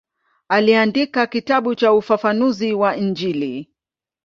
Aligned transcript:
Aliandika 0.47 1.27
kitabu 1.27 1.75
cha 1.75 1.93
ufafanuzi 1.93 2.73
wa 2.73 2.97
Injili. 2.97 3.69